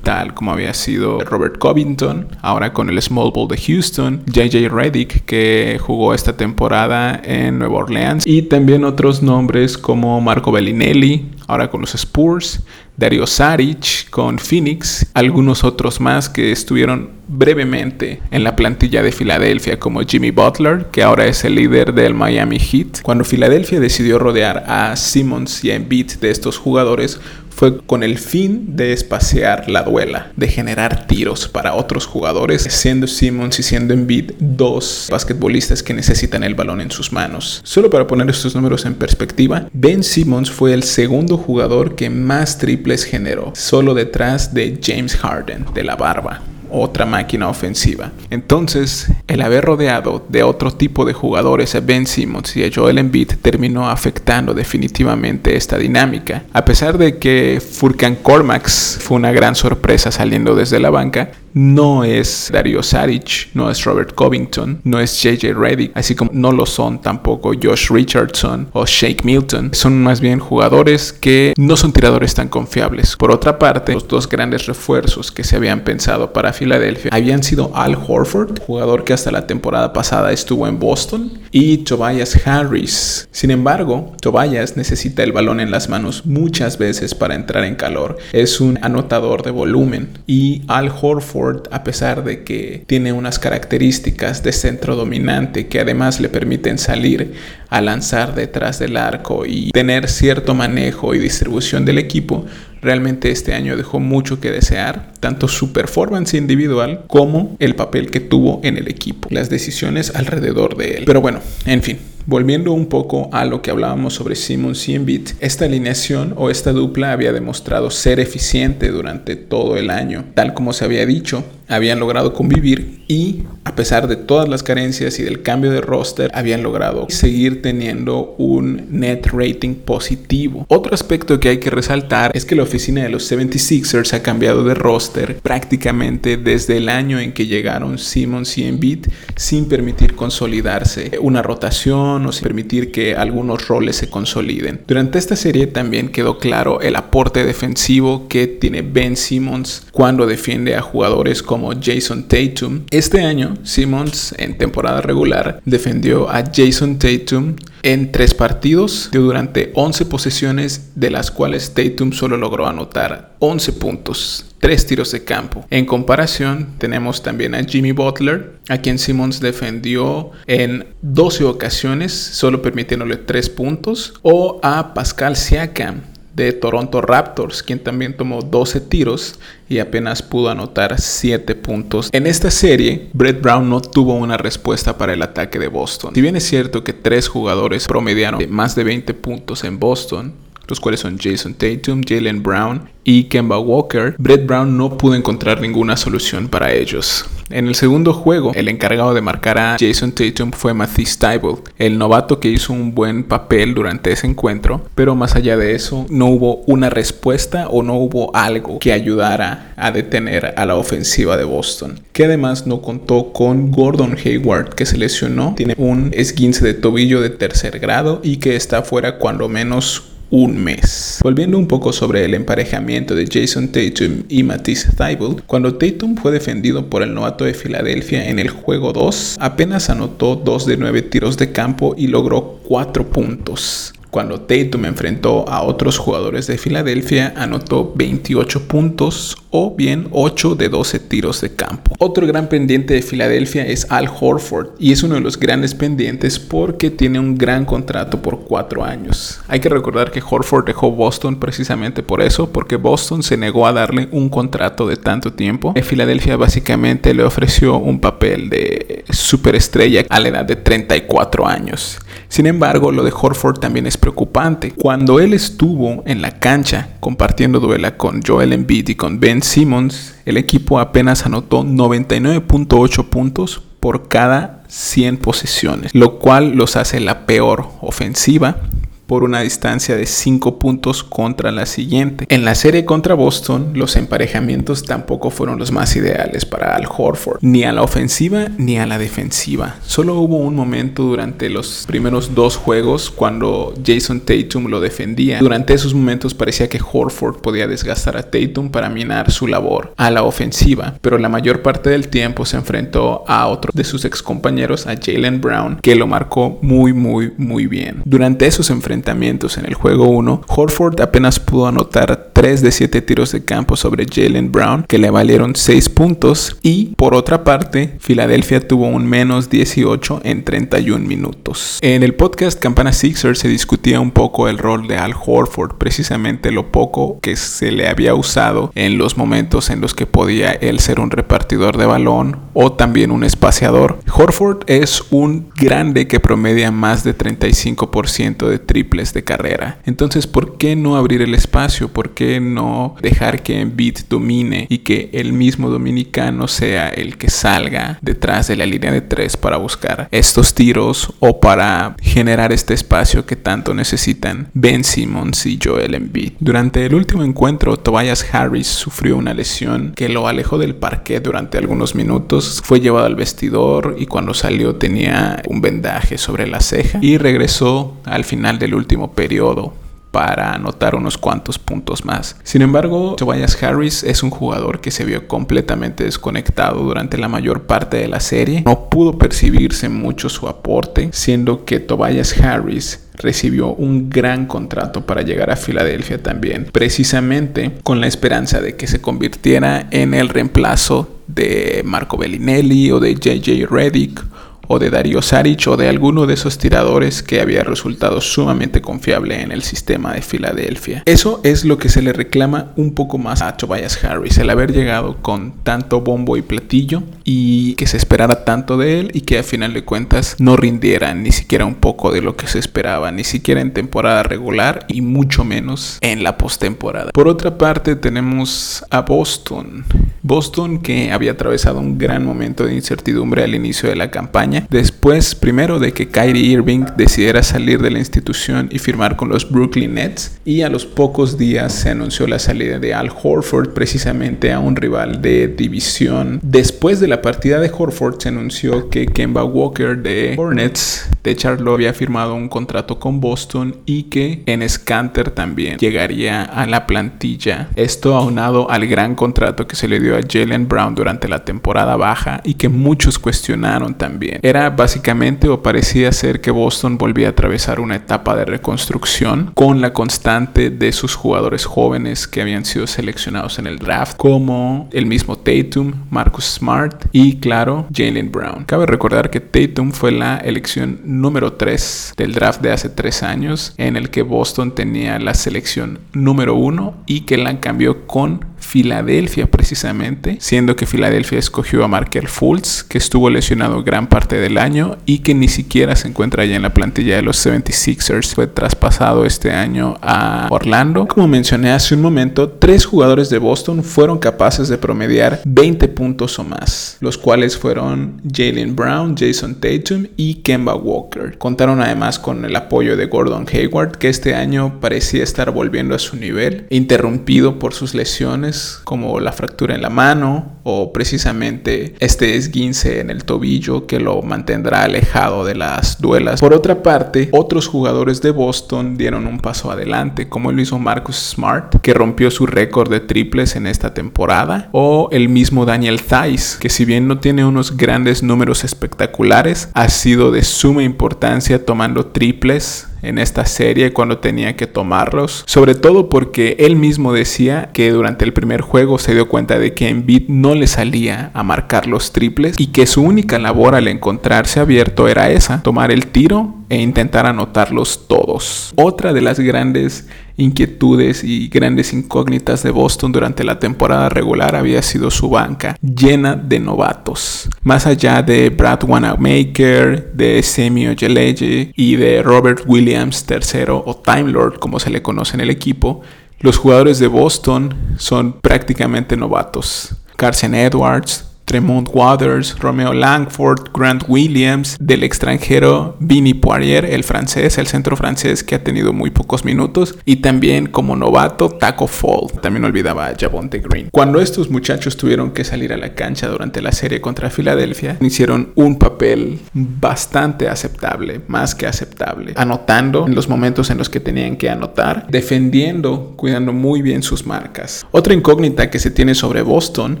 tal 0.02 0.34
como 0.34 0.52
había 0.52 0.74
sido 0.74 1.20
Robert 1.20 1.58
Covington, 1.58 2.28
ahora 2.42 2.72
con 2.72 2.90
el 2.90 3.00
Small 3.00 3.32
Ball 3.34 3.48
de 3.48 3.56
Houston, 3.56 4.22
JJ 4.26 4.68
Reddick, 4.68 5.24
que 5.24 5.78
jugó 5.80 6.14
esta 6.14 6.36
temporada 6.36 7.20
en 7.24 7.58
Nueva 7.58 7.76
Orleans, 7.76 8.26
y 8.26 8.42
también 8.42 8.84
otros 8.84 9.22
nombres 9.22 9.78
como 9.78 10.20
Marco 10.20 10.52
Bellinelli, 10.52 11.30
ahora 11.46 11.70
con 11.70 11.80
los 11.80 11.94
Spurs, 11.94 12.60
Dario 12.96 13.26
Saric 13.26 14.08
con 14.10 14.38
Phoenix, 14.38 15.06
algunos 15.14 15.64
otros 15.64 16.00
más 16.00 16.28
que 16.28 16.52
estuvieron 16.52 17.10
brevemente 17.26 18.20
en 18.30 18.44
la 18.44 18.54
plantilla 18.54 19.02
de 19.02 19.10
Filadelfia 19.10 19.80
como 19.80 20.02
Jimmy 20.02 20.30
Butler, 20.30 20.86
que 20.92 21.02
ahora 21.02 21.26
es 21.26 21.44
el 21.44 21.56
líder 21.56 21.92
del 21.94 22.14
Miami 22.14 22.58
Heat. 22.58 23.02
Cuando 23.02 23.24
Filadelfia 23.24 23.80
decidió 23.80 24.18
rodear 24.18 24.64
a 24.68 24.94
Simmons 24.96 25.64
y 25.64 25.70
a 25.70 25.74
Embiid 25.74 26.12
de 26.20 26.30
estos 26.30 26.58
jugadores, 26.58 27.20
fue 27.54 27.78
con 27.78 28.02
el 28.02 28.18
fin 28.18 28.76
de 28.76 28.92
espaciar 28.92 29.70
la 29.70 29.82
duela, 29.82 30.32
de 30.36 30.48
generar 30.48 31.06
tiros 31.06 31.48
para 31.48 31.74
otros 31.74 32.06
jugadores, 32.06 32.62
siendo 32.62 33.06
Simmons 33.06 33.58
y 33.58 33.62
siendo 33.62 33.94
Embiid 33.94 34.32
dos 34.38 35.08
basquetbolistas 35.10 35.82
que 35.82 35.94
necesitan 35.94 36.42
el 36.42 36.54
balón 36.54 36.80
en 36.80 36.90
sus 36.90 37.12
manos. 37.12 37.60
Solo 37.64 37.90
para 37.90 38.06
poner 38.06 38.28
estos 38.28 38.54
números 38.54 38.84
en 38.86 38.94
perspectiva, 38.94 39.68
Ben 39.72 40.02
Simmons 40.02 40.50
fue 40.50 40.74
el 40.74 40.82
segundo 40.82 41.36
jugador 41.36 41.94
que 41.94 42.10
más 42.10 42.58
triples 42.58 43.04
generó, 43.04 43.52
solo 43.54 43.94
detrás 43.94 44.54
de 44.54 44.80
James 44.82 45.16
Harden 45.16 45.66
de 45.74 45.84
la 45.84 45.96
barba 45.96 46.42
otra 46.74 47.06
máquina 47.06 47.48
ofensiva. 47.48 48.12
Entonces, 48.30 49.08
el 49.26 49.42
haber 49.42 49.64
rodeado 49.64 50.24
de 50.28 50.42
otro 50.42 50.72
tipo 50.72 51.04
de 51.04 51.12
jugadores 51.12 51.74
a 51.74 51.80
Ben 51.80 52.06
Simmons 52.06 52.56
y 52.56 52.64
a 52.64 52.70
Joel 52.74 52.98
Embiid 52.98 53.32
terminó 53.40 53.88
afectando 53.88 54.54
definitivamente 54.54 55.56
esta 55.56 55.78
dinámica. 55.78 56.42
A 56.52 56.64
pesar 56.64 56.98
de 56.98 57.18
que 57.18 57.60
Furkan 57.60 58.16
Kormax 58.16 58.98
fue 59.00 59.16
una 59.16 59.32
gran 59.32 59.54
sorpresa 59.54 60.10
saliendo 60.10 60.54
desde 60.54 60.80
la 60.80 60.90
banca, 60.90 61.30
no 61.54 62.04
es 62.04 62.50
Dario 62.52 62.82
Saric, 62.82 63.50
no 63.54 63.70
es 63.70 63.84
Robert 63.84 64.14
Covington, 64.14 64.80
no 64.84 65.00
es 65.00 65.22
JJ 65.22 65.54
Reddick, 65.54 65.92
así 65.94 66.14
como 66.14 66.30
no 66.34 66.52
lo 66.52 66.66
son 66.66 67.00
tampoco 67.00 67.52
Josh 67.60 67.90
Richardson 67.90 68.68
o 68.72 68.84
Shake 68.84 69.24
Milton. 69.24 69.70
Son 69.72 70.02
más 70.02 70.20
bien 70.20 70.40
jugadores 70.40 71.12
que 71.12 71.54
no 71.56 71.76
son 71.76 71.92
tiradores 71.92 72.34
tan 72.34 72.48
confiables. 72.48 73.16
Por 73.16 73.30
otra 73.30 73.58
parte, 73.58 73.94
los 73.94 74.08
dos 74.08 74.28
grandes 74.28 74.66
refuerzos 74.66 75.30
que 75.30 75.44
se 75.44 75.56
habían 75.56 75.80
pensado 75.80 76.32
para 76.32 76.52
Filadelfia 76.52 77.10
habían 77.12 77.42
sido 77.42 77.70
Al 77.74 77.96
Horford, 77.96 78.58
jugador 78.60 79.04
que 79.04 79.12
hasta 79.12 79.30
la 79.30 79.46
temporada 79.46 79.92
pasada 79.92 80.32
estuvo 80.32 80.66
en 80.66 80.78
Boston, 80.78 81.38
y 81.56 81.78
Tobias 81.78 82.36
Harris. 82.48 83.28
Sin 83.30 83.52
embargo, 83.52 84.12
Tobias 84.20 84.76
necesita 84.76 85.22
el 85.22 85.30
balón 85.30 85.60
en 85.60 85.70
las 85.70 85.88
manos 85.88 86.26
muchas 86.26 86.78
veces 86.78 87.14
para 87.14 87.36
entrar 87.36 87.62
en 87.62 87.76
calor. 87.76 88.18
Es 88.32 88.60
un 88.60 88.76
anotador 88.82 89.44
de 89.44 89.52
volumen 89.52 90.08
y 90.26 90.62
Al 90.66 90.88
Horford 90.88 91.68
a 91.70 91.84
pesar 91.84 92.24
de 92.24 92.42
que 92.42 92.82
tiene 92.88 93.12
unas 93.12 93.38
características 93.38 94.42
de 94.42 94.50
centro 94.50 94.96
dominante 94.96 95.68
que 95.68 95.78
además 95.78 96.18
le 96.18 96.28
permiten 96.28 96.76
salir 96.76 97.34
a 97.68 97.80
lanzar 97.80 98.34
detrás 98.34 98.80
del 98.80 98.96
arco 98.96 99.46
y 99.46 99.70
tener 99.70 100.08
cierto 100.08 100.54
manejo 100.54 101.14
y 101.14 101.20
distribución 101.20 101.84
del 101.84 101.98
equipo, 101.98 102.46
realmente 102.84 103.30
este 103.30 103.54
año 103.54 103.76
dejó 103.76 103.98
mucho 103.98 104.40
que 104.40 104.52
desear, 104.52 105.12
tanto 105.20 105.48
su 105.48 105.72
performance 105.72 106.34
individual 106.34 107.04
como 107.08 107.56
el 107.58 107.74
papel 107.74 108.10
que 108.10 108.20
tuvo 108.20 108.60
en 108.62 108.76
el 108.76 108.88
equipo, 108.88 109.28
las 109.30 109.50
decisiones 109.50 110.14
alrededor 110.14 110.76
de 110.76 110.98
él. 110.98 111.04
Pero 111.06 111.20
bueno, 111.20 111.40
en 111.66 111.82
fin, 111.82 111.98
Volviendo 112.26 112.72
un 112.72 112.86
poco 112.86 113.28
a 113.32 113.44
lo 113.44 113.60
que 113.60 113.70
hablábamos 113.70 114.14
sobre 114.14 114.34
Simmons 114.34 114.88
y 114.88 114.94
esta 115.40 115.66
alineación 115.66 116.32
o 116.38 116.48
esta 116.48 116.72
dupla 116.72 117.12
había 117.12 117.34
demostrado 117.34 117.90
ser 117.90 118.18
eficiente 118.18 118.88
durante 118.88 119.36
todo 119.36 119.76
el 119.76 119.90
año. 119.90 120.24
Tal 120.32 120.54
como 120.54 120.72
se 120.72 120.86
había 120.86 121.04
dicho, 121.04 121.44
habían 121.68 122.00
logrado 122.00 122.32
convivir 122.32 123.04
y 123.08 123.44
a 123.64 123.74
pesar 123.74 124.08
de 124.08 124.16
todas 124.16 124.48
las 124.48 124.62
carencias 124.62 125.18
y 125.18 125.22
del 125.22 125.42
cambio 125.42 125.70
de 125.70 125.80
roster, 125.80 126.30
habían 126.34 126.62
logrado 126.62 127.06
seguir 127.08 127.62
teniendo 127.62 128.34
un 128.38 128.86
net 128.90 129.26
rating 129.32 129.74
positivo. 129.74 130.66
Otro 130.68 130.94
aspecto 130.94 131.40
que 131.40 131.48
hay 131.48 131.58
que 131.58 131.70
resaltar 131.70 132.30
es 132.34 132.44
que 132.44 132.54
la 132.54 132.62
oficina 132.62 133.02
de 133.02 133.08
los 133.08 133.30
76ers 133.30 134.12
ha 134.12 134.22
cambiado 134.22 134.64
de 134.64 134.74
roster 134.74 135.36
prácticamente 135.38 136.36
desde 136.36 136.76
el 136.76 136.88
año 136.90 137.18
en 137.18 137.32
que 137.32 137.46
llegaron 137.46 137.98
Simmons 137.98 138.58
y 138.58 138.64
Embiid 138.64 139.06
sin 139.34 139.66
permitir 139.66 140.14
consolidarse 140.14 141.18
una 141.20 141.42
rotación 141.42 142.26
o 142.26 142.32
sin 142.32 142.42
permitir 142.42 142.92
que 142.92 143.14
algunos 143.14 143.66
roles 143.66 143.96
se 143.96 144.10
consoliden. 144.10 144.82
Durante 144.86 145.18
esta 145.18 145.36
serie 145.36 145.66
también 145.66 146.10
quedó 146.10 146.38
claro 146.38 146.82
el 146.82 146.96
aporte 146.96 147.44
defensivo 147.44 148.28
que 148.28 148.46
tiene 148.46 148.82
Ben 148.82 149.16
Simmons 149.16 149.86
cuando 149.90 150.26
defiende 150.26 150.76
a 150.76 150.82
jugadores 150.82 151.42
como 151.42 151.53
Jason 151.80 152.24
Tatum. 152.28 152.82
Este 152.90 153.22
año 153.22 153.54
Simmons 153.62 154.34
en 154.38 154.58
temporada 154.58 155.00
regular 155.00 155.60
defendió 155.64 156.28
a 156.28 156.44
Jason 156.52 156.98
Tatum 156.98 157.56
en 157.82 158.10
tres 158.12 158.34
partidos 158.34 159.10
durante 159.12 159.70
11 159.74 160.06
posesiones 160.06 160.92
de 160.94 161.10
las 161.10 161.30
cuales 161.30 161.74
Tatum 161.74 162.12
solo 162.12 162.36
logró 162.36 162.66
anotar 162.66 163.34
11 163.38 163.72
puntos, 163.74 164.46
3 164.60 164.86
tiros 164.86 165.12
de 165.12 165.22
campo. 165.22 165.66
En 165.68 165.84
comparación 165.84 166.74
tenemos 166.78 167.22
también 167.22 167.54
a 167.54 167.62
Jimmy 167.62 167.92
Butler, 167.92 168.54
a 168.70 168.78
quien 168.78 168.98
Simmons 168.98 169.40
defendió 169.40 170.30
en 170.46 170.86
12 171.02 171.44
ocasiones, 171.44 172.12
solo 172.12 172.62
permitiéndole 172.62 173.16
3 173.18 173.50
puntos, 173.50 174.14
o 174.22 174.60
a 174.62 174.94
Pascal 174.94 175.36
Siakam, 175.36 176.00
de 176.34 176.52
Toronto 176.52 177.00
Raptors, 177.00 177.62
quien 177.62 177.78
también 177.78 178.16
tomó 178.16 178.42
12 178.42 178.80
tiros 178.80 179.38
y 179.68 179.78
apenas 179.78 180.22
pudo 180.22 180.50
anotar 180.50 181.00
7 181.00 181.54
puntos. 181.54 182.08
En 182.12 182.26
esta 182.26 182.50
serie, 182.50 183.08
Brett 183.12 183.40
Brown 183.40 183.68
no 183.70 183.80
tuvo 183.80 184.14
una 184.14 184.36
respuesta 184.36 184.98
para 184.98 185.12
el 185.12 185.22
ataque 185.22 185.58
de 185.58 185.68
Boston. 185.68 186.14
Si 186.14 186.20
bien 186.20 186.36
es 186.36 186.44
cierto 186.44 186.82
que 186.84 186.92
tres 186.92 187.28
jugadores 187.28 187.86
promediaron 187.86 188.40
más 188.50 188.74
de 188.74 188.84
20 188.84 189.14
puntos 189.14 189.64
en 189.64 189.78
Boston, 189.78 190.34
los 190.68 190.80
cuales 190.80 191.00
son 191.00 191.18
Jason 191.18 191.54
Tatum, 191.54 192.02
Jalen 192.06 192.42
Brown 192.42 192.88
y 193.04 193.24
Kemba 193.24 193.58
Walker, 193.58 194.14
Brett 194.18 194.46
Brown 194.46 194.76
no 194.76 194.96
pudo 194.96 195.14
encontrar 195.14 195.60
ninguna 195.60 195.96
solución 195.96 196.48
para 196.48 196.72
ellos. 196.72 197.26
En 197.50 197.68
el 197.68 197.74
segundo 197.74 198.14
juego, 198.14 198.52
el 198.54 198.68
encargado 198.68 199.12
de 199.12 199.20
marcar 199.20 199.58
a 199.58 199.76
Jason 199.78 200.12
Tatum 200.12 200.52
fue 200.52 200.72
Matisse 200.72 201.18
Tybalt, 201.18 201.68
el 201.78 201.98
novato 201.98 202.40
que 202.40 202.48
hizo 202.48 202.72
un 202.72 202.94
buen 202.94 203.24
papel 203.24 203.74
durante 203.74 204.10
ese 204.10 204.26
encuentro, 204.26 204.86
pero 204.94 205.14
más 205.14 205.36
allá 205.36 205.56
de 205.58 205.74
eso, 205.74 206.06
no 206.08 206.26
hubo 206.26 206.56
una 206.66 206.88
respuesta 206.88 207.68
o 207.68 207.82
no 207.82 207.94
hubo 207.96 208.34
algo 208.34 208.78
que 208.78 208.92
ayudara 208.92 209.74
a 209.76 209.92
detener 209.92 210.54
a 210.56 210.64
la 210.64 210.76
ofensiva 210.76 211.36
de 211.36 211.44
Boston, 211.44 212.00
que 212.12 212.24
además 212.24 212.66
no 212.66 212.80
contó 212.80 213.32
con 213.32 213.70
Gordon 213.70 214.16
Hayward, 214.24 214.70
que 214.74 214.86
se 214.86 214.96
lesionó, 214.96 215.54
tiene 215.56 215.74
un 215.76 216.10
esguince 216.14 216.64
de 216.64 216.74
tobillo 216.74 217.20
de 217.20 217.30
tercer 217.30 217.78
grado 217.78 218.20
y 218.22 218.38
que 218.38 218.56
está 218.56 218.82
fuera 218.82 219.18
cuando 219.18 219.48
menos 219.48 220.13
un 220.34 220.58
mes. 220.58 221.20
Volviendo 221.22 221.56
un 221.56 221.68
poco 221.68 221.92
sobre 221.92 222.24
el 222.24 222.34
emparejamiento 222.34 223.14
de 223.14 223.28
Jason 223.30 223.68
Tatum 223.68 224.24
y 224.28 224.42
Matisse 224.42 224.88
Thybulle, 224.96 225.42
cuando 225.46 225.76
Tatum 225.76 226.16
fue 226.16 226.32
defendido 226.32 226.90
por 226.90 227.04
el 227.04 227.14
novato 227.14 227.44
de 227.44 227.54
Filadelfia 227.54 228.28
en 228.28 228.40
el 228.40 228.50
juego 228.50 228.92
2, 228.92 229.36
apenas 229.38 229.90
anotó 229.90 230.34
2 230.34 230.66
de 230.66 230.76
9 230.76 231.02
tiros 231.02 231.36
de 231.36 231.52
campo 231.52 231.94
y 231.96 232.08
logró 232.08 232.58
4 232.64 233.10
puntos. 233.10 233.94
Cuando 234.14 234.42
Tatum 234.42 234.84
enfrentó 234.84 235.44
a 235.48 235.64
otros 235.64 235.98
jugadores 235.98 236.46
de 236.46 236.56
Filadelfia, 236.56 237.34
anotó 237.36 237.92
28 237.96 238.68
puntos 238.68 239.36
o 239.50 239.74
bien 239.74 240.06
8 240.12 240.54
de 240.54 240.68
12 240.68 241.00
tiros 241.00 241.40
de 241.40 241.56
campo. 241.56 241.96
Otro 241.98 242.24
gran 242.24 242.48
pendiente 242.48 242.94
de 242.94 243.02
Filadelfia 243.02 243.66
es 243.66 243.90
Al 243.90 244.08
Horford 244.08 244.68
y 244.78 244.92
es 244.92 245.02
uno 245.02 245.16
de 245.16 245.20
los 245.20 245.36
grandes 245.40 245.74
pendientes 245.74 246.38
porque 246.38 246.90
tiene 246.90 247.18
un 247.18 247.36
gran 247.36 247.64
contrato 247.64 248.22
por 248.22 248.44
4 248.44 248.84
años. 248.84 249.40
Hay 249.48 249.58
que 249.58 249.68
recordar 249.68 250.12
que 250.12 250.22
Horford 250.24 250.66
dejó 250.66 250.92
Boston 250.92 251.40
precisamente 251.40 252.04
por 252.04 252.22
eso, 252.22 252.52
porque 252.52 252.76
Boston 252.76 253.24
se 253.24 253.36
negó 253.36 253.66
a 253.66 253.72
darle 253.72 254.08
un 254.12 254.28
contrato 254.28 254.86
de 254.86 254.96
tanto 254.96 255.32
tiempo. 255.32 255.74
Filadelfia 255.82 256.36
básicamente 256.36 257.14
le 257.14 257.24
ofreció 257.24 257.78
un 257.78 257.98
papel 257.98 258.48
de 258.48 259.04
superestrella 259.10 260.04
a 260.08 260.20
la 260.20 260.28
edad 260.28 260.44
de 260.44 260.54
34 260.54 261.48
años. 261.48 261.98
Sin 262.28 262.46
embargo, 262.46 262.90
lo 262.90 263.04
de 263.04 263.12
Horford 263.12 263.58
también 263.58 263.86
es 263.86 263.96
preocupante. 264.04 264.70
Cuando 264.72 265.18
él 265.18 265.32
estuvo 265.32 266.02
en 266.04 266.20
la 266.20 266.32
cancha 266.38 266.90
compartiendo 267.00 267.58
duela 267.58 267.96
con 267.96 268.20
Joel 268.22 268.52
Embiid 268.52 268.90
y 268.90 268.96
con 268.96 269.18
Ben 269.18 269.42
Simmons, 269.42 270.16
el 270.26 270.36
equipo 270.36 270.78
apenas 270.78 271.24
anotó 271.24 271.64
99.8 271.64 273.08
puntos 273.08 273.62
por 273.80 274.08
cada 274.08 274.62
100 274.68 275.16
posesiones, 275.16 275.94
lo 275.94 276.18
cual 276.18 276.54
los 276.54 276.76
hace 276.76 277.00
la 277.00 277.24
peor 277.24 277.66
ofensiva 277.80 278.58
por 279.06 279.24
una 279.24 279.40
distancia 279.40 279.96
de 279.96 280.06
5 280.06 280.58
puntos 280.58 281.02
contra 281.04 281.52
la 281.52 281.66
siguiente. 281.66 282.26
En 282.28 282.44
la 282.44 282.54
serie 282.54 282.84
contra 282.84 283.14
Boston, 283.14 283.72
los 283.74 283.96
emparejamientos 283.96 284.84
tampoco 284.84 285.30
fueron 285.30 285.58
los 285.58 285.72
más 285.72 285.94
ideales 285.96 286.44
para 286.44 286.74
Al 286.74 286.86
Horford, 286.86 287.38
ni 287.42 287.64
a 287.64 287.72
la 287.72 287.82
ofensiva 287.82 288.48
ni 288.56 288.78
a 288.78 288.86
la 288.86 288.98
defensiva. 288.98 289.76
Solo 289.86 290.14
hubo 290.14 290.38
un 290.38 290.54
momento 290.54 291.02
durante 291.02 291.50
los 291.50 291.84
primeros 291.86 292.34
dos 292.34 292.56
juegos 292.56 293.10
cuando 293.10 293.74
Jason 293.84 294.20
Tatum 294.20 294.66
lo 294.68 294.80
defendía. 294.80 295.38
Durante 295.40 295.74
esos 295.74 295.94
momentos 295.94 296.34
parecía 296.34 296.68
que 296.68 296.80
Horford 296.80 297.40
podía 297.40 297.66
desgastar 297.66 298.16
a 298.16 298.22
Tatum 298.22 298.70
para 298.70 298.88
minar 298.88 299.30
su 299.30 299.46
labor 299.46 299.92
a 299.96 300.10
la 300.10 300.22
ofensiva, 300.22 300.94
pero 301.00 301.18
la 301.18 301.28
mayor 301.28 301.62
parte 301.62 301.90
del 301.90 302.08
tiempo 302.08 302.44
se 302.46 302.56
enfrentó 302.56 303.24
a 303.26 303.46
otro 303.48 303.70
de 303.74 303.84
sus 303.84 304.04
ex 304.04 304.22
compañeros, 304.22 304.86
a 304.86 304.94
Jalen 304.94 305.40
Brown, 305.40 305.78
que 305.82 305.94
lo 305.94 306.06
marcó 306.06 306.58
muy 306.62 306.92
muy 306.92 307.32
muy 307.36 307.66
bien. 307.66 308.02
Durante 308.04 308.46
esos 308.46 308.70
enfrentamientos 308.70 308.93
en 308.94 309.66
el 309.66 309.74
juego 309.74 310.06
1, 310.08 310.42
Horford 310.46 311.00
apenas 311.00 311.40
pudo 311.40 311.66
anotar 311.66 312.30
3 312.32 312.62
de 312.62 312.70
7 312.70 313.02
tiros 313.02 313.32
de 313.32 313.44
campo 313.44 313.76
sobre 313.76 314.06
Jalen 314.06 314.52
Brown, 314.52 314.84
que 314.88 314.98
le 314.98 315.10
valieron 315.10 315.56
6 315.56 315.88
puntos, 315.88 316.56
y 316.62 316.94
por 316.96 317.14
otra 317.14 317.42
parte, 317.42 317.96
Filadelfia 317.98 318.66
tuvo 318.66 318.86
un 318.86 319.06
menos 319.06 319.50
18 319.50 320.20
en 320.24 320.44
31 320.44 321.06
minutos. 321.06 321.78
En 321.82 322.02
el 322.02 322.14
podcast 322.14 322.60
Campana 322.60 322.92
Sixer 322.92 323.36
se 323.36 323.48
discutía 323.48 324.00
un 324.00 324.10
poco 324.10 324.48
el 324.48 324.58
rol 324.58 324.86
de 324.86 324.96
Al 324.96 325.14
Horford, 325.14 325.76
precisamente 325.76 326.52
lo 326.52 326.70
poco 326.70 327.18
que 327.20 327.36
se 327.36 327.72
le 327.72 327.88
había 327.88 328.14
usado 328.14 328.70
en 328.74 328.98
los 328.98 329.16
momentos 329.16 329.70
en 329.70 329.80
los 329.80 329.94
que 329.94 330.06
podía 330.06 330.52
él 330.52 330.80
ser 330.80 331.00
un 331.00 331.10
repartidor 331.10 331.76
de 331.76 331.86
balón 331.86 332.38
o 332.52 332.72
también 332.72 333.10
un 333.10 333.24
espaciador. 333.24 333.98
Horford 334.12 334.62
es 334.66 335.02
un 335.10 335.48
grande 335.56 336.06
que 336.06 336.20
promedia 336.20 336.70
más 336.70 337.04
de 337.04 337.16
35% 337.16 338.48
de 338.48 338.58
de 338.94 339.24
carrera. 339.24 339.78
Entonces, 339.86 340.28
¿por 340.28 340.56
qué 340.56 340.76
no 340.76 340.96
abrir 340.96 341.20
el 341.20 341.34
espacio? 341.34 341.88
¿Por 341.88 342.10
qué 342.10 342.38
no 342.38 342.94
dejar 343.02 343.42
que 343.42 343.60
Embiid 343.60 343.98
domine 344.08 344.66
y 344.70 344.78
que 344.78 345.10
el 345.12 345.32
mismo 345.32 345.68
dominicano 345.68 346.46
sea 346.46 346.90
el 346.90 347.16
que 347.16 347.28
salga 347.28 347.98
detrás 348.02 348.46
de 348.46 348.56
la 348.56 348.66
línea 348.66 348.92
de 348.92 349.00
tres 349.00 349.36
para 349.36 349.56
buscar 349.56 350.06
estos 350.12 350.54
tiros 350.54 351.12
o 351.18 351.40
para 351.40 351.96
generar 352.00 352.52
este 352.52 352.72
espacio 352.74 353.26
que 353.26 353.34
tanto 353.34 353.74
necesitan 353.74 354.48
Ben 354.54 354.84
Simmons 354.84 355.44
y 355.46 355.58
Joel 355.62 355.94
Embiid? 355.94 356.34
Durante 356.38 356.86
el 356.86 356.94
último 356.94 357.24
encuentro, 357.24 357.76
Tobias 357.76 358.24
Harris 358.32 358.68
sufrió 358.68 359.16
una 359.16 359.34
lesión 359.34 359.92
que 359.96 360.08
lo 360.08 360.28
alejó 360.28 360.56
del 360.56 360.76
parque 360.76 361.18
durante 361.18 361.58
algunos 361.58 361.96
minutos, 361.96 362.62
fue 362.64 362.80
llevado 362.80 363.06
al 363.06 363.16
vestidor 363.16 363.96
y 363.98 364.06
cuando 364.06 364.34
salió 364.34 364.76
tenía 364.76 365.42
un 365.48 365.60
vendaje 365.60 366.16
sobre 366.16 366.46
la 366.46 366.60
ceja 366.60 367.00
y 367.02 367.18
regresó 367.18 367.96
al 368.04 368.24
final 368.24 368.58
del 368.58 368.73
último 368.74 369.12
periodo 369.12 369.74
para 370.14 370.52
anotar 370.52 370.94
unos 370.94 371.18
cuantos 371.18 371.58
puntos 371.58 372.04
más. 372.04 372.36
Sin 372.44 372.62
embargo, 372.62 373.16
Tobias 373.16 373.60
Harris 373.60 374.04
es 374.04 374.22
un 374.22 374.30
jugador 374.30 374.80
que 374.80 374.92
se 374.92 375.04
vio 375.04 375.26
completamente 375.26 376.04
desconectado 376.04 376.84
durante 376.84 377.18
la 377.18 377.26
mayor 377.26 377.62
parte 377.62 377.96
de 377.96 378.06
la 378.06 378.20
serie. 378.20 378.62
No 378.64 378.88
pudo 378.88 379.18
percibirse 379.18 379.88
mucho 379.88 380.28
su 380.28 380.46
aporte, 380.46 381.08
siendo 381.12 381.64
que 381.64 381.80
Tobias 381.80 382.40
Harris 382.40 383.00
recibió 383.16 383.74
un 383.74 384.08
gran 384.08 384.46
contrato 384.46 385.04
para 385.04 385.22
llegar 385.22 385.50
a 385.50 385.56
Filadelfia 385.56 386.22
también, 386.22 386.68
precisamente 386.70 387.72
con 387.82 388.00
la 388.00 388.06
esperanza 388.06 388.60
de 388.60 388.76
que 388.76 388.86
se 388.86 389.00
convirtiera 389.00 389.88
en 389.90 390.14
el 390.14 390.28
reemplazo 390.28 391.10
de 391.26 391.82
Marco 391.84 392.16
Bellinelli 392.16 392.92
o 392.92 393.00
de 393.00 393.14
JJ 393.16 393.66
Redick 393.68 394.24
o 394.68 394.78
de 394.78 394.90
Darío 394.90 395.22
Saric 395.22 395.66
o 395.68 395.76
de 395.76 395.88
alguno 395.88 396.26
de 396.26 396.34
esos 396.34 396.58
tiradores 396.58 397.22
que 397.22 397.40
había 397.40 397.64
resultado 397.64 398.20
sumamente 398.20 398.80
confiable 398.80 399.42
en 399.42 399.52
el 399.52 399.62
sistema 399.62 400.14
de 400.14 400.22
Filadelfia. 400.22 401.02
Eso 401.06 401.40
es 401.44 401.64
lo 401.64 401.78
que 401.78 401.88
se 401.88 402.02
le 402.02 402.12
reclama 402.12 402.72
un 402.76 402.94
poco 402.94 403.18
más 403.18 403.42
a 403.42 403.56
Tobias 403.56 404.02
Harris, 404.04 404.38
el 404.38 404.50
haber 404.50 404.72
llegado 404.72 405.18
con 405.22 405.52
tanto 405.62 406.00
bombo 406.00 406.36
y 406.36 406.42
platillo 406.42 407.02
y 407.24 407.74
que 407.74 407.86
se 407.86 407.96
esperara 407.96 408.44
tanto 408.44 408.76
de 408.76 409.00
él 409.00 409.10
y 409.14 409.22
que 409.22 409.38
a 409.38 409.42
final 409.42 409.72
de 409.74 409.84
cuentas 409.84 410.36
no 410.38 410.56
rindiera 410.56 411.14
ni 411.14 411.32
siquiera 411.32 411.64
un 411.64 411.74
poco 411.74 412.12
de 412.12 412.20
lo 412.20 412.36
que 412.36 412.46
se 412.46 412.58
esperaba, 412.58 413.10
ni 413.10 413.24
siquiera 413.24 413.60
en 413.60 413.72
temporada 413.72 414.22
regular 414.22 414.86
y 414.88 415.00
mucho 415.00 415.44
menos 415.44 415.98
en 416.00 416.22
la 416.22 416.36
postemporada. 416.36 417.10
Por 417.12 417.28
otra 417.28 417.58
parte 417.58 417.96
tenemos 417.96 418.84
a 418.90 419.02
Boston. 419.02 419.84
Boston 420.22 420.78
que 420.80 421.12
había 421.12 421.32
atravesado 421.32 421.78
un 421.80 421.98
gran 421.98 422.24
momento 422.24 422.64
de 422.64 422.74
incertidumbre 422.74 423.44
al 423.44 423.54
inicio 423.54 423.88
de 423.88 423.96
la 423.96 424.10
campaña 424.10 424.53
después 424.70 425.34
primero 425.34 425.78
de 425.78 425.92
que 425.92 426.08
Kyrie 426.08 426.52
Irving 426.52 426.84
decidiera 426.96 427.42
salir 427.42 427.80
de 427.80 427.90
la 427.90 427.98
institución 427.98 428.68
y 428.70 428.78
firmar 428.78 429.16
con 429.16 429.28
los 429.28 429.50
Brooklyn 429.50 429.94
Nets 429.94 430.38
y 430.44 430.62
a 430.62 430.68
los 430.68 430.86
pocos 430.86 431.38
días 431.38 431.72
se 431.72 431.90
anunció 431.90 432.26
la 432.26 432.38
salida 432.38 432.78
de 432.78 432.94
Al 432.94 433.10
Horford 433.10 433.70
precisamente 433.70 434.52
a 434.52 434.60
un 434.60 434.76
rival 434.76 435.22
de 435.22 435.48
división. 435.48 436.40
Después 436.42 437.00
de 437.00 437.08
la 437.08 437.22
partida 437.22 437.60
de 437.60 437.70
Horford 437.76 438.20
se 438.20 438.28
anunció 438.28 438.88
que 438.88 439.06
Kemba 439.06 439.44
Walker 439.44 439.98
de 439.98 440.34
Hornets 440.36 441.08
de 441.22 441.34
Charlotte 441.36 441.74
había 441.74 441.94
firmado 441.94 442.34
un 442.34 442.48
contrato 442.48 442.98
con 442.98 443.20
Boston 443.20 443.76
y 443.86 444.04
que 444.04 444.42
en 444.46 444.68
Scanter 444.68 445.30
también 445.30 445.78
llegaría 445.78 446.42
a 446.42 446.66
la 446.66 446.86
plantilla. 446.86 447.68
Esto 447.76 448.14
aunado 448.14 448.70
al 448.70 448.86
gran 448.86 449.14
contrato 449.14 449.66
que 449.66 449.76
se 449.76 449.88
le 449.88 450.00
dio 450.00 450.16
a 450.16 450.20
Jalen 450.28 450.68
Brown 450.68 450.94
durante 450.94 451.28
la 451.28 451.44
temporada 451.44 451.96
baja 451.96 452.40
y 452.44 452.54
que 452.54 452.68
muchos 452.68 453.18
cuestionaron 453.18 453.94
también. 453.94 454.38
Era 454.44 454.68
básicamente 454.68 455.48
o 455.48 455.62
parecía 455.62 456.12
ser 456.12 456.42
que 456.42 456.50
Boston 456.50 456.98
volvía 456.98 457.28
a 457.28 457.30
atravesar 457.30 457.80
una 457.80 457.96
etapa 457.96 458.36
de 458.36 458.44
reconstrucción 458.44 459.52
con 459.54 459.80
la 459.80 459.94
constante 459.94 460.68
de 460.68 460.92
sus 460.92 461.14
jugadores 461.14 461.64
jóvenes 461.64 462.28
que 462.28 462.42
habían 462.42 462.66
sido 462.66 462.86
seleccionados 462.86 463.58
en 463.58 463.66
el 463.66 463.78
draft, 463.78 464.18
como 464.18 464.90
el 464.92 465.06
mismo 465.06 465.38
Tatum, 465.38 465.94
Marcus 466.10 466.44
Smart 466.44 467.06
y 467.10 467.38
claro, 467.38 467.86
Jalen 467.90 468.30
Brown. 468.30 468.64
Cabe 468.66 468.84
recordar 468.84 469.30
que 469.30 469.40
Tatum 469.40 469.92
fue 469.92 470.12
la 470.12 470.36
elección 470.36 471.00
número 471.04 471.54
3 471.54 472.12
del 472.18 472.34
draft 472.34 472.60
de 472.60 472.72
hace 472.72 472.90
3 472.90 473.22
años, 473.22 473.72
en 473.78 473.96
el 473.96 474.10
que 474.10 474.20
Boston 474.20 474.74
tenía 474.74 475.18
la 475.20 475.32
selección 475.32 476.00
número 476.12 476.54
1 476.54 477.04
y 477.06 477.22
que 477.22 477.38
la 477.38 477.60
cambió 477.60 478.06
con 478.06 478.44
Filadelfia 478.64 479.46
precisamente, 479.46 480.38
siendo 480.40 480.74
que 480.74 480.86
Filadelfia 480.86 481.38
escogió 481.38 481.84
a 481.84 481.88
Markel 481.88 482.28
Fultz, 482.28 482.82
que 482.82 482.98
estuvo 482.98 483.30
lesionado 483.30 483.84
gran 483.84 484.08
parte 484.08 484.36
del 484.36 484.58
año 484.58 484.96
y 485.06 485.18
que 485.18 485.34
ni 485.34 485.48
siquiera 485.48 485.94
se 485.94 486.08
encuentra 486.08 486.44
ya 486.44 486.56
en 486.56 486.62
la 486.62 486.74
plantilla 486.74 487.16
de 487.16 487.22
los 487.22 487.44
76ers. 487.44 488.34
Fue 488.34 488.46
traspasado 488.46 489.24
este 489.24 489.52
año 489.52 489.96
a 490.00 490.48
Orlando. 490.50 491.06
Como 491.06 491.28
mencioné 491.28 491.70
hace 491.70 491.94
un 491.94 492.02
momento, 492.02 492.48
tres 492.48 492.84
jugadores 492.84 493.30
de 493.30 493.38
Boston 493.38 493.84
fueron 493.84 494.18
capaces 494.18 494.68
de 494.68 494.78
promediar 494.78 495.42
20 495.44 495.86
puntos 495.88 496.38
o 496.38 496.44
más, 496.44 496.96
los 497.00 497.18
cuales 497.18 497.56
fueron 497.56 498.22
Jalen 498.28 498.74
Brown, 498.74 499.14
Jason 499.16 499.56
Tatum 499.60 500.06
y 500.16 500.36
Kemba 500.36 500.74
Walker. 500.74 501.36
Contaron 501.38 501.80
además 501.80 502.18
con 502.18 502.44
el 502.44 502.56
apoyo 502.56 502.96
de 502.96 503.06
Gordon 503.06 503.46
Hayward, 503.52 503.98
que 503.98 504.08
este 504.08 504.34
año 504.34 504.80
parecía 504.80 505.22
estar 505.22 505.50
volviendo 505.50 505.94
a 505.94 505.98
su 505.98 506.16
nivel, 506.16 506.66
interrumpido 506.70 507.58
por 507.58 507.74
sus 507.74 507.94
lesiones 507.94 508.53
como 508.84 509.20
la 509.20 509.32
fractura 509.32 509.74
en 509.74 509.82
la 509.82 509.90
mano 509.90 510.54
o 510.64 510.92
precisamente 510.92 511.94
este 512.00 512.36
esguince 512.36 513.00
en 513.00 513.10
el 513.10 513.24
tobillo 513.24 513.86
que 513.86 514.00
lo 514.00 514.22
mantendrá 514.22 514.82
alejado 514.82 515.44
de 515.44 515.54
las 515.54 516.00
duelas. 516.00 516.40
Por 516.40 516.54
otra 516.54 516.82
parte, 516.82 517.28
otros 517.32 517.66
jugadores 517.66 518.22
de 518.22 518.30
Boston 518.30 518.96
dieron 518.96 519.26
un 519.26 519.38
paso 519.38 519.70
adelante, 519.70 520.28
como 520.28 520.52
lo 520.52 520.60
hizo 520.60 520.78
Marcus 520.78 521.16
Smart, 521.16 521.80
que 521.82 521.94
rompió 521.94 522.30
su 522.30 522.46
récord 522.46 522.90
de 522.90 523.00
triples 523.00 523.56
en 523.56 523.66
esta 523.66 523.94
temporada, 523.94 524.68
o 524.72 525.08
el 525.12 525.28
mismo 525.28 525.66
Daniel 525.66 526.02
Thais, 526.02 526.56
que 526.58 526.70
si 526.70 526.84
bien 526.84 527.06
no 527.06 527.18
tiene 527.18 527.44
unos 527.44 527.76
grandes 527.76 528.22
números 528.22 528.64
espectaculares, 528.64 529.68
ha 529.74 529.88
sido 529.88 530.30
de 530.30 530.42
suma 530.42 530.82
importancia 530.82 531.64
tomando 531.64 532.06
triples 532.06 532.88
en 533.04 533.18
esta 533.18 533.44
serie 533.44 533.92
cuando 533.92 534.18
tenía 534.18 534.56
que 534.56 534.66
tomarlos, 534.66 535.44
sobre 535.46 535.74
todo 535.74 536.08
porque 536.08 536.56
él 536.58 536.76
mismo 536.76 537.12
decía 537.12 537.70
que 537.72 537.90
durante 537.90 538.24
el 538.24 538.32
primer 538.32 538.60
juego 538.60 538.98
se 538.98 539.14
dio 539.14 539.28
cuenta 539.28 539.58
de 539.58 539.74
que 539.74 539.88
Embiid 539.88 540.28
no 540.28 540.54
le 540.54 540.66
salía 540.66 541.30
a 541.34 541.42
marcar 541.42 541.86
los 541.86 542.12
triples 542.12 542.56
y 542.58 542.68
que 542.68 542.86
su 542.86 543.02
única 543.02 543.38
labor 543.38 543.74
al 543.74 543.88
encontrarse 543.88 544.60
abierto 544.60 545.08
era 545.08 545.30
esa, 545.30 545.62
tomar 545.62 545.90
el 545.90 546.06
tiro 546.06 546.54
e 546.68 546.80
intentar 546.80 547.26
anotarlos 547.26 548.08
todos. 548.08 548.72
Otra 548.76 549.12
de 549.12 549.20
las 549.20 549.38
grandes 549.38 550.08
inquietudes 550.36 551.22
y 551.24 551.48
grandes 551.48 551.92
incógnitas 551.92 552.62
de 552.62 552.70
Boston 552.70 553.12
durante 553.12 553.44
la 553.44 553.58
temporada 553.58 554.08
regular 554.08 554.56
había 554.56 554.82
sido 554.82 555.10
su 555.10 555.30
banca, 555.30 555.76
llena 555.80 556.34
de 556.34 556.60
novatos. 556.60 557.48
Más 557.62 557.86
allá 557.86 558.22
de 558.22 558.50
Brad 558.50 558.84
Wanamaker, 558.84 560.12
de 560.12 560.42
Semi 560.42 560.88
Ojeleye 560.88 561.72
y 561.76 561.96
de 561.96 562.22
Robert 562.22 562.64
Williams 562.66 563.24
III 563.28 563.64
o 563.68 564.00
Time 564.04 564.30
Lord 564.30 564.58
como 564.58 564.80
se 564.80 564.90
le 564.90 565.02
conoce 565.02 565.36
en 565.36 565.40
el 565.40 565.50
equipo, 565.50 566.02
los 566.40 566.58
jugadores 566.58 566.98
de 566.98 567.06
Boston 567.06 567.74
son 567.96 568.34
prácticamente 568.40 569.16
novatos. 569.16 569.96
Carson 570.16 570.54
Edwards, 570.54 571.33
Tremont 571.44 571.88
Waters, 571.92 572.58
Romeo 572.58 572.92
Langford, 572.92 573.70
Grant 573.72 574.04
Williams, 574.08 574.76
del 574.80 575.02
extranjero 575.02 575.96
Vinny 576.00 576.34
Poirier, 576.34 576.84
el 576.84 577.04
francés, 577.04 577.58
el 577.58 577.66
centro 577.66 577.96
francés 577.96 578.42
que 578.42 578.54
ha 578.54 578.64
tenido 578.64 578.92
muy 578.92 579.10
pocos 579.10 579.44
minutos, 579.44 579.96
y 580.04 580.16
también 580.16 580.66
como 580.66 580.96
novato 580.96 581.50
Taco 581.50 581.86
Fall. 581.86 582.40
También 582.40 582.64
olvidaba 582.64 583.06
a 583.06 583.14
Javonte 583.18 583.58
Green. 583.58 583.88
Cuando 583.90 584.20
estos 584.20 584.50
muchachos 584.50 584.96
tuvieron 584.96 585.32
que 585.32 585.44
salir 585.44 585.72
a 585.72 585.76
la 585.76 585.94
cancha 585.94 586.28
durante 586.28 586.62
la 586.62 586.72
serie 586.72 587.00
contra 587.00 587.30
Filadelfia, 587.30 587.98
hicieron 588.00 588.52
un 588.54 588.78
papel 588.78 589.40
bastante 589.52 590.48
aceptable, 590.48 591.20
más 591.28 591.54
que 591.54 591.66
aceptable, 591.66 592.32
anotando 592.36 593.06
en 593.06 593.14
los 593.14 593.28
momentos 593.28 593.70
en 593.70 593.78
los 593.78 593.88
que 593.88 594.00
tenían 594.00 594.36
que 594.36 594.50
anotar, 594.50 595.06
defendiendo, 595.10 596.14
cuidando 596.16 596.52
muy 596.52 596.82
bien 596.82 597.02
sus 597.02 597.26
marcas. 597.26 597.86
Otra 597.90 598.14
incógnita 598.14 598.70
que 598.70 598.78
se 598.78 598.90
tiene 598.90 599.14
sobre 599.14 599.42
Boston 599.42 600.00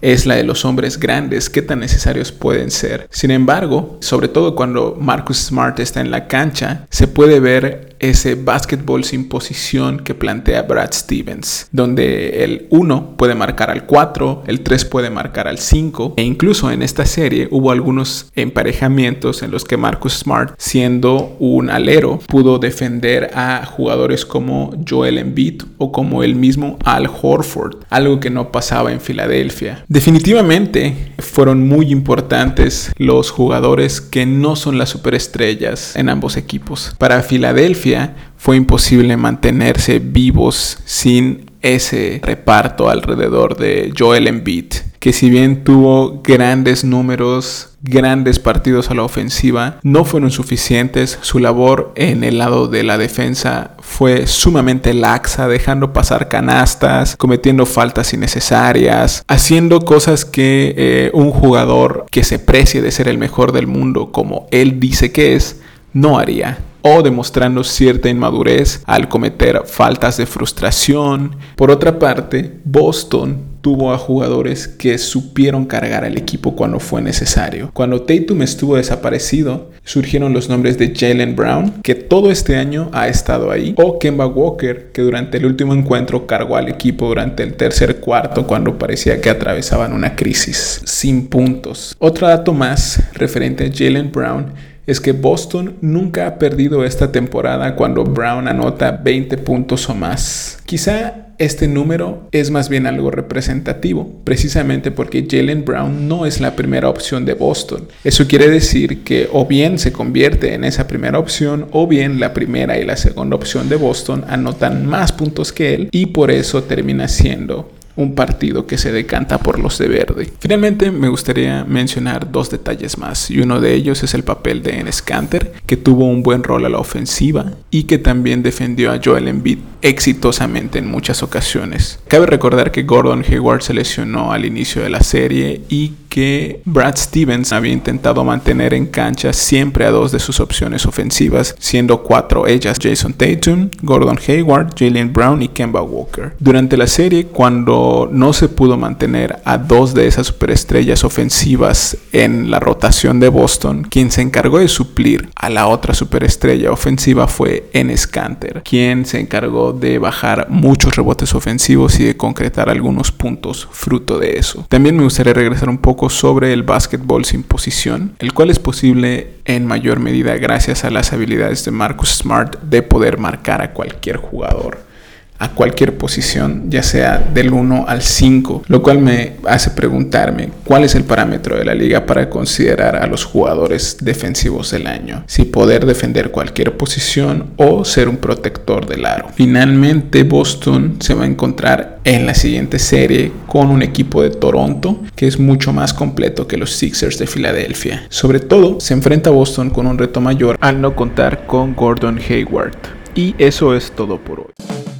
es 0.00 0.26
la 0.26 0.34
de 0.34 0.44
los 0.44 0.64
hombres 0.64 0.98
grandes 1.04 1.50
qué 1.50 1.60
tan 1.60 1.80
necesarios 1.80 2.32
pueden 2.32 2.70
ser. 2.70 3.08
Sin 3.10 3.30
embargo, 3.30 3.98
sobre 4.00 4.28
todo 4.28 4.54
cuando 4.54 4.96
Marcus 4.98 5.36
Smart 5.36 5.78
está 5.78 6.00
en 6.00 6.10
la 6.10 6.28
cancha, 6.28 6.86
se 6.88 7.08
puede 7.08 7.40
ver 7.40 7.94
ese 7.98 8.34
básquetbol 8.34 9.04
sin 9.04 9.28
posición 9.28 9.98
que 10.00 10.14
plantea 10.14 10.62
Brad 10.62 10.92
Stevens, 10.92 11.68
donde 11.72 12.44
el 12.44 12.66
1 12.70 13.16
puede 13.16 13.34
marcar 13.34 13.70
al 13.70 13.86
4, 13.86 14.44
el 14.46 14.60
3 14.60 14.84
puede 14.86 15.10
marcar 15.10 15.48
al 15.48 15.58
5, 15.58 16.14
e 16.16 16.22
incluso 16.22 16.70
en 16.70 16.82
esta 16.82 17.06
serie 17.06 17.48
hubo 17.50 17.70
algunos 17.70 18.30
emparejamientos 18.34 19.42
en 19.42 19.50
los 19.50 19.64
que 19.64 19.76
Marcus 19.76 20.14
Smart, 20.14 20.54
siendo 20.58 21.36
un 21.38 21.70
alero, 21.70 22.20
pudo 22.26 22.58
defender 22.58 23.30
a 23.34 23.64
jugadores 23.66 24.24
como 24.24 24.74
Joel 24.88 25.18
Embiid 25.18 25.62
o 25.78 25.92
como 25.92 26.22
el 26.22 26.34
mismo 26.34 26.78
Al 26.84 27.08
Horford, 27.08 27.76
algo 27.90 28.20
que 28.20 28.30
no 28.30 28.52
pasaba 28.52 28.92
en 28.92 29.00
Filadelfia. 29.00 29.84
Definitivamente 29.88 30.93
fueron 31.18 31.66
muy 31.66 31.90
importantes 31.90 32.92
los 32.96 33.30
jugadores 33.30 34.00
que 34.00 34.26
no 34.26 34.56
son 34.56 34.78
las 34.78 34.90
superestrellas 34.90 35.96
en 35.96 36.08
ambos 36.08 36.36
equipos. 36.36 36.94
Para 36.98 37.22
Filadelfia 37.22 38.14
fue 38.36 38.56
imposible 38.56 39.16
mantenerse 39.16 39.98
vivos 39.98 40.78
sin 40.84 41.50
ese 41.62 42.20
reparto 42.22 42.90
alrededor 42.90 43.56
de 43.56 43.92
Joel 43.96 44.26
Embiid, 44.26 44.66
que 45.04 45.12
si 45.12 45.28
bien 45.28 45.64
tuvo 45.64 46.22
grandes 46.24 46.82
números, 46.82 47.76
grandes 47.82 48.38
partidos 48.38 48.90
a 48.90 48.94
la 48.94 49.02
ofensiva, 49.02 49.78
no 49.82 50.06
fueron 50.06 50.30
suficientes. 50.30 51.18
Su 51.20 51.40
labor 51.40 51.92
en 51.94 52.24
el 52.24 52.38
lado 52.38 52.68
de 52.68 52.84
la 52.84 52.96
defensa 52.96 53.72
fue 53.80 54.26
sumamente 54.26 54.94
laxa, 54.94 55.46
dejando 55.46 55.92
pasar 55.92 56.30
canastas, 56.30 57.18
cometiendo 57.18 57.66
faltas 57.66 58.14
innecesarias, 58.14 59.22
haciendo 59.28 59.80
cosas 59.80 60.24
que 60.24 60.74
eh, 60.74 61.10
un 61.12 61.32
jugador 61.32 62.06
que 62.10 62.24
se 62.24 62.38
precie 62.38 62.80
de 62.80 62.90
ser 62.90 63.06
el 63.06 63.18
mejor 63.18 63.52
del 63.52 63.66
mundo, 63.66 64.10
como 64.10 64.46
él 64.52 64.80
dice 64.80 65.12
que 65.12 65.36
es, 65.36 65.60
no 65.92 66.18
haría 66.18 66.60
o 66.80 67.02
demostrando 67.02 67.62
cierta 67.62 68.08
inmadurez 68.08 68.82
al 68.86 69.10
cometer 69.10 69.64
faltas 69.66 70.16
de 70.16 70.24
frustración. 70.24 71.36
Por 71.56 71.70
otra 71.70 71.98
parte, 71.98 72.58
Boston 72.64 73.53
tuvo 73.64 73.94
a 73.94 73.98
jugadores 73.98 74.68
que 74.68 74.98
supieron 74.98 75.64
cargar 75.64 76.04
al 76.04 76.18
equipo 76.18 76.54
cuando 76.54 76.78
fue 76.80 77.00
necesario. 77.00 77.70
Cuando 77.72 78.02
Tatum 78.02 78.42
estuvo 78.42 78.76
desaparecido, 78.76 79.70
surgieron 79.84 80.34
los 80.34 80.50
nombres 80.50 80.76
de 80.76 80.92
Jalen 80.94 81.34
Brown, 81.34 81.80
que 81.82 81.94
todo 81.94 82.30
este 82.30 82.56
año 82.56 82.90
ha 82.92 83.08
estado 83.08 83.50
ahí, 83.50 83.74
o 83.78 83.98
Kemba 83.98 84.26
Walker, 84.26 84.90
que 84.92 85.00
durante 85.00 85.38
el 85.38 85.46
último 85.46 85.72
encuentro 85.72 86.26
cargó 86.26 86.56
al 86.58 86.68
equipo 86.68 87.06
durante 87.06 87.42
el 87.42 87.54
tercer 87.54 88.00
cuarto 88.00 88.46
cuando 88.46 88.78
parecía 88.78 89.22
que 89.22 89.30
atravesaban 89.30 89.94
una 89.94 90.14
crisis, 90.14 90.82
sin 90.84 91.28
puntos. 91.28 91.96
Otro 91.98 92.28
dato 92.28 92.52
más 92.52 93.02
referente 93.14 93.64
a 93.64 93.70
Jalen 93.74 94.12
Brown 94.12 94.52
es 94.86 95.00
que 95.00 95.12
Boston 95.12 95.76
nunca 95.80 96.26
ha 96.26 96.38
perdido 96.38 96.84
esta 96.84 97.10
temporada 97.10 97.74
cuando 97.76 98.04
Brown 98.04 98.46
anota 98.46 98.90
20 98.90 99.38
puntos 99.38 99.88
o 99.88 99.94
más. 99.94 100.58
Quizá 100.66 101.23
este 101.38 101.68
número 101.68 102.28
es 102.32 102.50
más 102.50 102.68
bien 102.68 102.86
algo 102.86 103.10
representativo, 103.10 104.10
precisamente 104.24 104.90
porque 104.90 105.26
Jalen 105.28 105.64
Brown 105.64 106.08
no 106.08 106.26
es 106.26 106.40
la 106.40 106.56
primera 106.56 106.88
opción 106.88 107.24
de 107.24 107.34
Boston. 107.34 107.88
Eso 108.04 108.26
quiere 108.26 108.48
decir 108.48 109.02
que 109.02 109.28
o 109.32 109.46
bien 109.46 109.78
se 109.78 109.92
convierte 109.92 110.54
en 110.54 110.64
esa 110.64 110.86
primera 110.86 111.18
opción 111.18 111.66
o 111.72 111.86
bien 111.86 112.20
la 112.20 112.34
primera 112.34 112.78
y 112.78 112.84
la 112.84 112.96
segunda 112.96 113.36
opción 113.36 113.68
de 113.68 113.76
Boston 113.76 114.24
anotan 114.28 114.86
más 114.86 115.12
puntos 115.12 115.52
que 115.52 115.74
él 115.74 115.88
y 115.92 116.06
por 116.06 116.30
eso 116.30 116.62
termina 116.64 117.08
siendo 117.08 117.70
un 117.96 118.14
partido 118.14 118.66
que 118.66 118.78
se 118.78 118.92
decanta 118.92 119.38
por 119.38 119.58
los 119.58 119.78
de 119.78 119.88
verde. 119.88 120.30
Finalmente 120.38 120.90
me 120.90 121.08
gustaría 121.08 121.64
mencionar 121.64 122.30
dos 122.30 122.50
detalles 122.50 122.98
más 122.98 123.30
y 123.30 123.40
uno 123.40 123.60
de 123.60 123.74
ellos 123.74 124.02
es 124.02 124.14
el 124.14 124.24
papel 124.24 124.62
de 124.62 124.80
Enes 124.80 125.02
Kanter 125.02 125.52
que 125.66 125.76
tuvo 125.76 126.06
un 126.06 126.22
buen 126.22 126.42
rol 126.42 126.64
a 126.64 126.68
la 126.68 126.78
ofensiva 126.78 127.52
y 127.70 127.84
que 127.84 127.98
también 127.98 128.42
defendió 128.42 128.92
a 128.92 129.00
Joel 129.02 129.28
Embiid 129.28 129.58
exitosamente 129.82 130.78
en 130.78 130.90
muchas 130.90 131.22
ocasiones. 131.22 131.98
Cabe 132.08 132.26
recordar 132.26 132.72
que 132.72 132.84
Gordon 132.84 133.24
Hayward 133.28 133.62
se 133.62 133.74
lesionó 133.74 134.32
al 134.32 134.44
inicio 134.44 134.82
de 134.82 134.90
la 134.90 135.00
serie 135.00 135.62
y 135.68 135.92
que 136.08 136.60
Brad 136.64 136.96
Stevens 136.96 137.52
había 137.52 137.72
intentado 137.72 138.24
mantener 138.24 138.72
en 138.72 138.86
cancha 138.86 139.32
siempre 139.32 139.84
a 139.84 139.90
dos 139.90 140.12
de 140.12 140.20
sus 140.20 140.38
opciones 140.38 140.86
ofensivas, 140.86 141.56
siendo 141.58 142.02
cuatro 142.02 142.46
ellas 142.46 142.78
Jason 142.80 143.14
Tatum, 143.14 143.68
Gordon 143.82 144.18
Hayward, 144.26 144.74
Jalen 144.78 145.12
Brown 145.12 145.42
y 145.42 145.48
Kemba 145.48 145.82
Walker. 145.82 146.32
Durante 146.38 146.76
la 146.76 146.86
serie, 146.86 147.26
cuando 147.26 147.83
no 148.12 148.32
se 148.32 148.48
pudo 148.48 148.76
mantener 148.76 149.40
a 149.44 149.58
dos 149.58 149.94
de 149.94 150.06
esas 150.06 150.28
superestrellas 150.28 151.04
ofensivas 151.04 151.96
en 152.12 152.50
la 152.50 152.60
rotación 152.60 153.20
de 153.20 153.28
Boston, 153.28 153.86
quien 153.88 154.10
se 154.10 154.22
encargó 154.22 154.58
de 154.58 154.68
suplir 154.68 155.30
a 155.34 155.50
la 155.50 155.66
otra 155.66 155.94
superestrella 155.94 156.70
ofensiva 156.70 157.26
fue 157.26 157.68
Enes 157.72 158.06
Kanter, 158.06 158.62
quien 158.64 159.04
se 159.06 159.20
encargó 159.20 159.72
de 159.72 159.98
bajar 159.98 160.46
muchos 160.50 160.96
rebotes 160.96 161.34
ofensivos 161.34 161.98
y 162.00 162.04
de 162.04 162.16
concretar 162.16 162.68
algunos 162.68 163.12
puntos 163.12 163.68
fruto 163.70 164.18
de 164.18 164.38
eso. 164.38 164.66
También 164.68 164.96
me 164.96 165.04
gustaría 165.04 165.34
regresar 165.34 165.68
un 165.68 165.78
poco 165.78 166.08
sobre 166.10 166.52
el 166.52 166.62
básquetbol 166.62 167.24
sin 167.24 167.42
posición, 167.42 168.14
el 168.18 168.32
cual 168.32 168.50
es 168.50 168.58
posible 168.58 169.34
en 169.44 169.66
mayor 169.66 170.00
medida 170.00 170.36
gracias 170.36 170.84
a 170.84 170.90
las 170.90 171.12
habilidades 171.12 171.64
de 171.64 171.70
Marcus 171.70 172.16
Smart 172.16 172.60
de 172.62 172.82
poder 172.82 173.18
marcar 173.18 173.62
a 173.62 173.72
cualquier 173.72 174.16
jugador 174.16 174.93
a 175.38 175.50
cualquier 175.50 175.98
posición, 175.98 176.70
ya 176.70 176.82
sea 176.82 177.18
del 177.18 177.52
1 177.52 177.84
al 177.88 178.02
5, 178.02 178.62
lo 178.68 178.82
cual 178.82 178.98
me 178.98 179.34
hace 179.46 179.70
preguntarme 179.70 180.50
cuál 180.64 180.84
es 180.84 180.94
el 180.94 181.04
parámetro 181.04 181.56
de 181.56 181.64
la 181.64 181.74
liga 181.74 182.06
para 182.06 182.30
considerar 182.30 182.96
a 182.96 183.06
los 183.06 183.24
jugadores 183.24 183.98
defensivos 184.00 184.70
del 184.70 184.86
año, 184.86 185.24
si 185.26 185.44
poder 185.44 185.86
defender 185.86 186.30
cualquier 186.30 186.76
posición 186.76 187.50
o 187.56 187.84
ser 187.84 188.08
un 188.08 188.16
protector 188.16 188.86
del 188.86 189.06
aro. 189.06 189.28
Finalmente 189.34 190.22
Boston 190.22 190.96
se 191.00 191.14
va 191.14 191.24
a 191.24 191.28
encontrar 191.28 191.98
en 192.04 192.26
la 192.26 192.34
siguiente 192.34 192.78
serie 192.78 193.32
con 193.46 193.70
un 193.70 193.82
equipo 193.82 194.22
de 194.22 194.30
Toronto 194.30 195.00
que 195.16 195.26
es 195.26 195.38
mucho 195.38 195.72
más 195.72 195.92
completo 195.92 196.46
que 196.46 196.56
los 196.56 196.72
Sixers 196.72 197.18
de 197.18 197.26
Filadelfia. 197.26 198.06
Sobre 198.08 198.40
todo 198.40 198.80
se 198.80 198.94
enfrenta 198.94 199.30
a 199.30 199.32
Boston 199.32 199.70
con 199.70 199.86
un 199.86 199.98
reto 199.98 200.20
mayor 200.20 200.56
al 200.60 200.80
no 200.80 200.94
contar 200.94 201.46
con 201.46 201.74
Gordon 201.74 202.18
Hayward. 202.28 202.76
Y 203.14 203.34
eso 203.38 203.74
es 203.74 203.92
todo 203.92 204.18
por 204.18 204.40
hoy. 204.40 204.93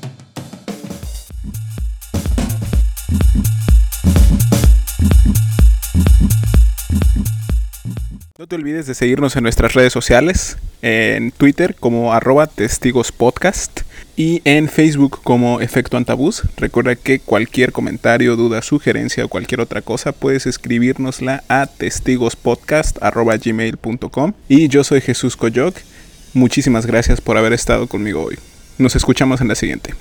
No 8.44 8.48
te 8.48 8.57
olvides 8.57 8.87
de 8.87 8.94
seguirnos 8.94 9.37
en 9.37 9.44
nuestras 9.44 9.72
redes 9.72 9.94
sociales, 9.94 10.59
en 10.83 11.30
Twitter 11.30 11.74
como 11.80 12.12
arroba 12.12 12.46
testigospodcast 12.46 13.80
y 14.18 14.42
en 14.44 14.68
Facebook 14.68 15.20
como 15.24 15.62
Efecto 15.62 15.96
Antabús. 15.96 16.42
Recuerda 16.59 16.94
que 16.94 17.20
cualquier 17.20 17.72
comentario, 17.72 18.37
duda, 18.37 18.61
sugerencia 18.61 19.24
o 19.24 19.28
cualquier 19.28 19.62
otra 19.62 19.80
cosa 19.80 20.12
puedes 20.12 20.44
escribirnosla 20.44 21.42
a 21.48 21.66
testigospodcast.gmail.com 21.66 24.33
Y 24.50 24.68
yo 24.68 24.85
soy 24.85 25.00
Jesús 25.00 25.38
Coyoc. 25.38 25.74
Muchísimas 26.35 26.85
gracias 26.85 27.22
por 27.22 27.38
haber 27.38 27.54
estado 27.54 27.87
conmigo 27.87 28.24
hoy. 28.24 28.37
Nos 28.76 28.94
escuchamos 28.94 29.40
en 29.40 29.48
la 29.48 29.54
siguiente. 29.54 29.94